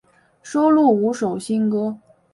[0.41, 1.99] 收录五首新歌。